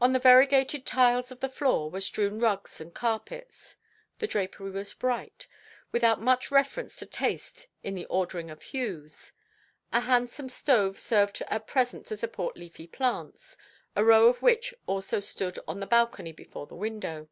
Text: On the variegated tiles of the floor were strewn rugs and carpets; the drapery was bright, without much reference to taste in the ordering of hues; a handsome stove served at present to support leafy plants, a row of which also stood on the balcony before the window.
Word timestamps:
On 0.00 0.14
the 0.14 0.18
variegated 0.18 0.86
tiles 0.86 1.30
of 1.30 1.40
the 1.40 1.48
floor 1.50 1.90
were 1.90 2.00
strewn 2.00 2.40
rugs 2.40 2.80
and 2.80 2.94
carpets; 2.94 3.76
the 4.18 4.26
drapery 4.26 4.70
was 4.70 4.94
bright, 4.94 5.46
without 5.90 6.22
much 6.22 6.50
reference 6.50 6.96
to 6.96 7.04
taste 7.04 7.68
in 7.82 7.94
the 7.94 8.06
ordering 8.06 8.50
of 8.50 8.62
hues; 8.62 9.32
a 9.92 10.00
handsome 10.00 10.48
stove 10.48 10.98
served 10.98 11.42
at 11.48 11.66
present 11.66 12.06
to 12.06 12.16
support 12.16 12.56
leafy 12.56 12.86
plants, 12.86 13.58
a 13.94 14.02
row 14.02 14.26
of 14.26 14.40
which 14.40 14.72
also 14.86 15.20
stood 15.20 15.58
on 15.68 15.80
the 15.80 15.86
balcony 15.86 16.32
before 16.32 16.66
the 16.66 16.74
window. 16.74 17.28